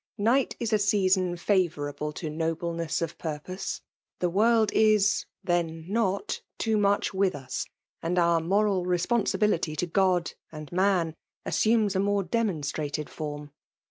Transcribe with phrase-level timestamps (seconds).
[0.17, 3.81] Night is a season favour*' able to nobleness of purpose*
[4.17, 7.67] The world: isV dien > noi *' too much with us ;*'
[8.01, 11.13] and our moral responsibiUty to Ood and man
[11.45, 13.51] assumes a more demonstrated form.